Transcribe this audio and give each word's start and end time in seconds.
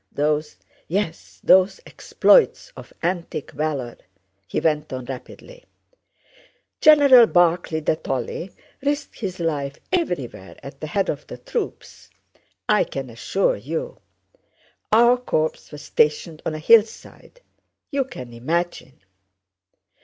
those... 0.11 0.55
yes, 0.87 1.39
those 1.43 1.79
exploits 1.85 2.73
of 2.75 2.91
antique 3.03 3.51
valor," 3.51 3.95
he 4.47 4.59
went 4.59 4.91
on 4.91 5.05
rapidly. 5.05 5.63
"General 6.79 7.27
Barclay 7.27 7.81
de 7.81 7.95
Tolly 7.97 8.51
risked 8.81 9.19
his 9.19 9.39
life 9.39 9.77
everywhere 9.91 10.57
at 10.63 10.81
the 10.81 10.87
head 10.87 11.07
of 11.07 11.27
the 11.27 11.37
troops, 11.37 12.09
I 12.67 12.83
can 12.83 13.11
assure 13.11 13.55
you. 13.57 13.99
Our 14.91 15.17
corps 15.17 15.71
was 15.71 15.83
stationed 15.83 16.41
on 16.47 16.55
a 16.55 16.57
hillside. 16.57 17.41
You 17.91 18.05
can 18.05 18.33
imagine!" 18.33 19.01